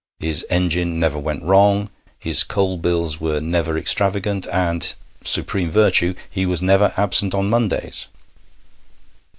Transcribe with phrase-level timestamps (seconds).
[0.19, 6.43] His engine never went wrong, his coal bills were never extravagant, and (supreme virtue!) he
[6.43, 8.07] was never absent on Mondays.